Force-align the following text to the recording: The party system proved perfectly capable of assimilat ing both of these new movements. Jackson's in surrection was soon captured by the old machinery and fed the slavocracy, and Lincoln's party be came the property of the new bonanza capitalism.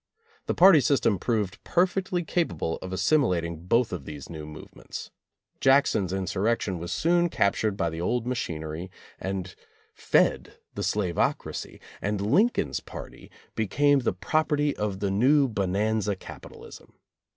The 0.47 0.55
party 0.55 0.79
system 0.81 1.19
proved 1.19 1.63
perfectly 1.63 2.23
capable 2.23 2.77
of 2.81 2.89
assimilat 2.91 3.43
ing 3.43 3.67
both 3.67 3.93
of 3.93 4.05
these 4.05 4.31
new 4.31 4.47
movements. 4.47 5.11
Jackson's 5.59 6.11
in 6.11 6.25
surrection 6.25 6.79
was 6.79 6.91
soon 6.91 7.29
captured 7.29 7.77
by 7.77 7.91
the 7.91 8.01
old 8.01 8.25
machinery 8.25 8.89
and 9.19 9.53
fed 9.93 10.57
the 10.73 10.81
slavocracy, 10.81 11.79
and 12.01 12.19
Lincoln's 12.19 12.79
party 12.79 13.29
be 13.53 13.67
came 13.67 13.99
the 13.99 14.11
property 14.11 14.75
of 14.75 15.01
the 15.01 15.11
new 15.11 15.47
bonanza 15.47 16.15
capitalism. 16.15 16.93